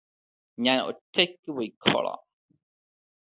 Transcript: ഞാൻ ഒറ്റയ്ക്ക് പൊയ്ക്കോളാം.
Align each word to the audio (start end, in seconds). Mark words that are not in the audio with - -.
ഞാൻ 0.57 0.81
ഒറ്റയ്ക്ക് 0.81 1.51
പൊയ്ക്കോളാം. 1.51 2.19